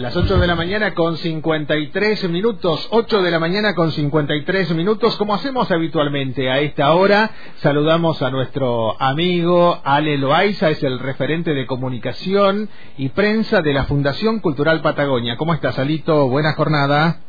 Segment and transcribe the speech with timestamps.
[0.00, 5.14] Las 8 de la mañana con 53 minutos, 8 de la mañana con 53 minutos,
[5.16, 11.52] como hacemos habitualmente a esta hora, saludamos a nuestro amigo Ale Loaiza, es el referente
[11.52, 15.36] de comunicación y prensa de la Fundación Cultural Patagonia.
[15.36, 16.28] ¿Cómo estás, Alito?
[16.30, 17.20] Buena jornada.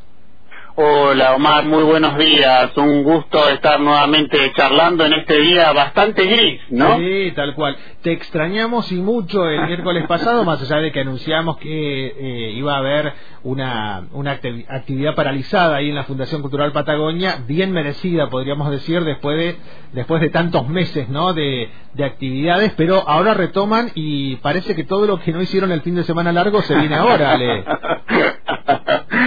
[0.75, 2.71] Hola Omar, muy buenos días.
[2.77, 6.97] Un gusto estar nuevamente charlando en este día bastante gris, ¿no?
[6.97, 7.75] Sí, tal cual.
[8.02, 11.67] Te extrañamos y mucho el miércoles pasado, más allá de que anunciamos que
[12.07, 13.13] eh, iba a haber
[13.44, 19.38] una, una actividad paralizada ahí en la Fundación Cultural Patagonia, bien merecida, podríamos decir, después
[19.38, 19.58] de,
[19.91, 21.33] después de tantos meses, ¿no?
[21.33, 25.81] De, de actividades, pero ahora retoman y parece que todo lo que no hicieron el
[25.81, 27.66] fin de semana largo se viene ahora, Ale.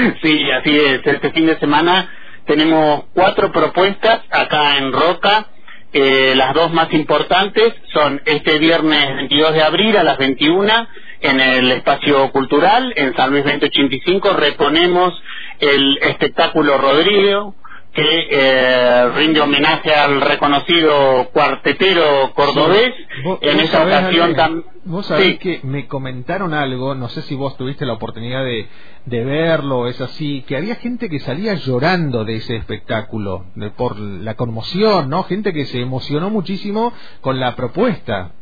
[0.23, 1.01] sí, así es.
[1.05, 2.11] Este fin de semana
[2.47, 5.47] tenemos cuatro propuestas acá en Roca.
[5.93, 10.89] Eh, las dos más importantes son este viernes 22 de abril a las 21
[11.21, 15.15] en el espacio cultural en San Luis 2085 reponemos
[15.61, 17.55] el espectáculo Rodrigo
[17.95, 22.93] que eh, rinde homenaje al reconocido cuartetero cordobés.
[23.41, 24.65] en esa ocasión también.
[24.85, 28.69] Vos sabés que me comentaron algo, no sé si vos tuviste la oportunidad de,
[29.07, 33.99] de verlo, es así, que había gente que salía llorando de ese espectáculo, de, por
[33.99, 35.23] la conmoción, ¿no?
[35.23, 38.33] Gente que se emocionó muchísimo con la propuesta.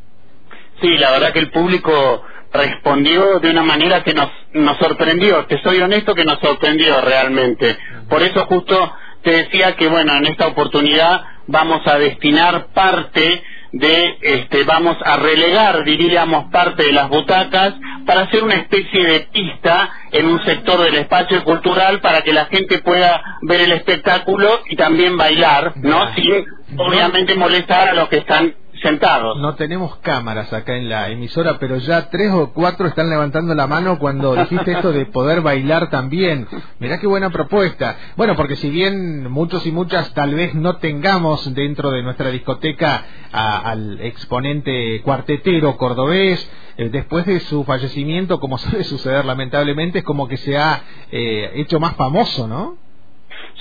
[0.80, 5.62] Sí, la verdad que el público respondió de una manera que nos, nos sorprendió, te
[5.62, 7.78] soy honesto que nos sorprendió realmente.
[8.08, 8.92] Por eso justo
[9.22, 13.42] te decía que bueno, en esta oportunidad vamos a destinar parte
[13.72, 17.74] de, este, vamos a relegar, diríamos, parte de las butacas
[18.06, 22.46] para hacer una especie de pista en un sector del espacio cultural para que la
[22.46, 26.14] gente pueda ver el espectáculo y también bailar, ¿no?
[26.14, 26.44] Sin,
[26.78, 28.54] obviamente, molestar a los que están
[29.36, 33.66] No tenemos cámaras acá en la emisora, pero ya tres o cuatro están levantando la
[33.66, 36.48] mano cuando dijiste esto de poder bailar también.
[36.80, 37.96] Mirá qué buena propuesta.
[38.16, 43.04] Bueno, porque si bien muchos y muchas tal vez no tengamos dentro de nuestra discoteca
[43.30, 50.26] al exponente cuartetero cordobés, eh, después de su fallecimiento, como suele suceder lamentablemente, es como
[50.26, 52.81] que se ha eh, hecho más famoso, ¿no?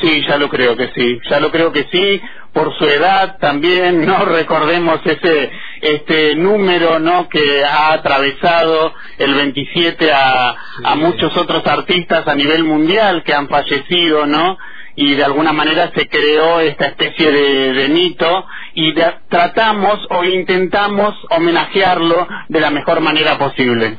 [0.02, 2.22] Sí, ya lo creo que sí, ya lo creo que sí,
[2.54, 5.52] por su edad también, no recordemos ese
[5.82, 7.28] este número, ¿no?
[7.30, 13.50] que ha atravesado el 27 a, a muchos otros artistas a nivel mundial que han
[13.50, 14.58] fallecido, ¿no?
[14.96, 18.94] Y de alguna manera se creó esta especie de, mito y
[19.30, 23.98] tratamos o intentamos homenajearlo de la mejor manera posible.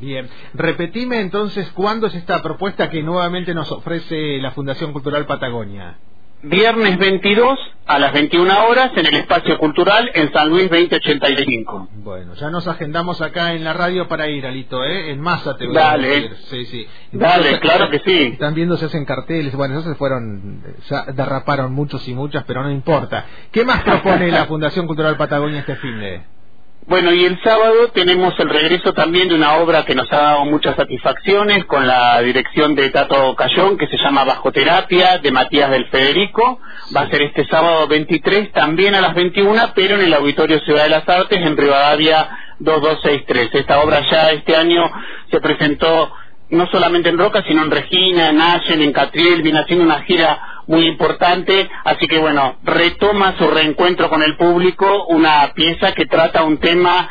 [0.00, 5.98] Bien, repetime entonces cuándo es esta propuesta que nuevamente nos ofrece la Fundación Cultural Patagonia.
[6.42, 11.88] Viernes 22 a las 21 horas en el Espacio Cultural en San Luis 2085.
[11.96, 15.10] Bueno, ya nos agendamos acá en la radio para ir, Alito, ¿eh?
[15.10, 16.08] En masa te voy Dale.
[16.08, 16.36] a decir.
[16.48, 16.86] Sí, sí.
[17.12, 18.22] Dale, claro que sí.
[18.32, 19.54] Están viendo, se hacen carteles.
[19.54, 23.26] Bueno, esos se fueron, ya derraparon muchos y muchas, pero no importa.
[23.52, 26.39] ¿Qué más propone la Fundación Cultural Patagonia este fin de...?
[26.86, 30.44] Bueno, y el sábado tenemos el regreso también de una obra que nos ha dado
[30.46, 35.70] muchas satisfacciones con la dirección de Tato Cayón, que se llama Bajo Terapia, de Matías
[35.70, 36.58] del Federico.
[36.96, 40.84] Va a ser este sábado 23, también a las 21, pero en el Auditorio Ciudad
[40.84, 43.50] de las Artes, en Rivadavia 2263.
[43.54, 44.90] Esta obra ya este año
[45.30, 46.12] se presentó
[46.48, 50.49] no solamente en Roca, sino en Regina, en Allen, en Catriel, viene haciendo una gira
[50.70, 56.44] muy importante, así que bueno, retoma su reencuentro con el público, una pieza que trata
[56.44, 57.10] un tema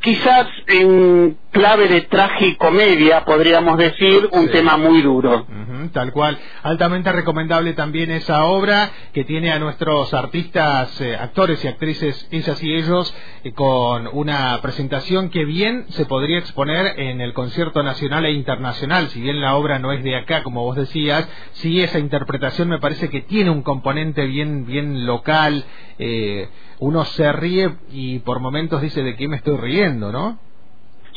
[0.00, 5.46] quizás en clave de tragicomedia, podríamos decir, un tema muy duro.
[5.90, 6.38] Tal cual.
[6.62, 12.62] Altamente recomendable también esa obra que tiene a nuestros artistas, eh, actores y actrices, ellas
[12.62, 13.14] y ellos,
[13.44, 19.08] eh, con una presentación que bien se podría exponer en el concierto nacional e internacional.
[19.08, 22.78] Si bien la obra no es de acá, como vos decías, sí esa interpretación me
[22.78, 25.64] parece que tiene un componente bien, bien local.
[25.98, 26.48] Eh,
[26.80, 30.38] uno se ríe y por momentos dice de qué me estoy riendo, ¿no?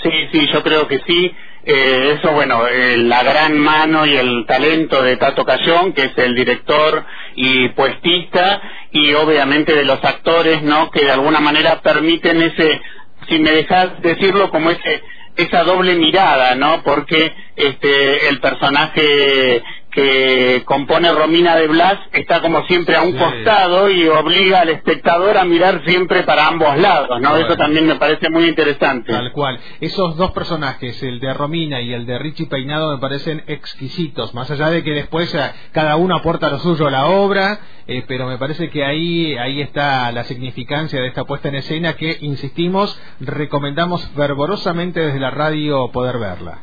[0.04, 1.36] Sí, sí, yo creo que sí.
[1.66, 6.18] Eh, eso, bueno, eh, la gran mano y el talento de Tato Cayón, que es
[6.18, 7.06] el director
[7.36, 8.62] y puestista,
[8.92, 10.90] y obviamente de los actores, ¿no?
[10.92, 12.82] Que de alguna manera permiten ese,
[13.28, 15.04] si me dejas decirlo, como ese
[15.38, 16.82] esa doble mirada, ¿no?
[16.84, 19.64] Porque este el personaje
[19.98, 25.40] que compone Romina de Blas está como siempre a un costado y obliga al espectador
[25.40, 27.36] a mirar siempre para ambos lados, ¿no?
[27.36, 29.12] Eso también me parece muy interesante.
[29.12, 29.60] Tal cual.
[29.82, 34.52] Esos dos personajes, el de Romina y el de Richie Peinado, me parecen exquisitos, más
[34.52, 38.28] allá de que después eh, cada uno aporta lo suyo a la obra, eh, pero
[38.28, 43.02] me parece que ahí, ahí está la significancia de esta puesta en escena que, insistimos,
[43.20, 46.60] recomendamos fervorosamente desde la radio poder verla.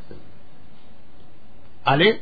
[1.84, 2.20] ¿Ale?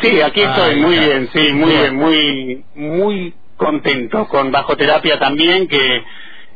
[0.00, 5.18] Sí, aquí estoy, Ahí muy bien, sí, muy bien, muy, muy contento con Bajo Terapia
[5.18, 6.04] también, que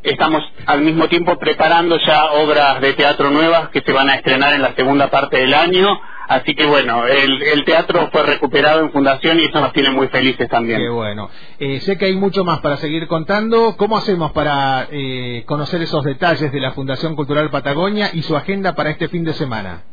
[0.03, 4.53] estamos al mismo tiempo preparando ya obras de teatro nuevas que se van a estrenar
[4.53, 8.91] en la segunda parte del año, así que bueno, el, el teatro fue recuperado en
[8.91, 10.79] Fundación y eso nos tiene muy felices también.
[10.79, 11.29] Qué bueno.
[11.59, 13.75] Eh, sé que hay mucho más para seguir contando.
[13.77, 18.73] ¿Cómo hacemos para eh, conocer esos detalles de la Fundación Cultural Patagonia y su agenda
[18.75, 19.83] para este fin de semana?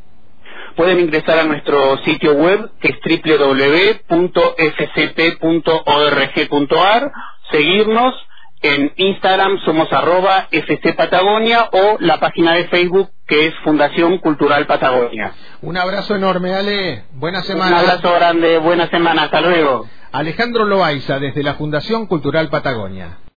[0.77, 2.99] Pueden ingresar a nuestro sitio web que es
[5.81, 7.13] www.fcp.org.ar,
[7.51, 8.15] seguirnos
[8.63, 14.67] en Instagram somos arroba FC Patagonia o la página de Facebook que es Fundación Cultural
[14.67, 15.33] Patagonia.
[15.63, 17.05] Un abrazo enorme, Ale.
[17.13, 17.79] Buena Un semana.
[17.81, 19.87] abrazo grande, buena semana, hasta luego.
[20.13, 23.21] Alejandro Loaiza, desde la Fundación Cultural Patagonia.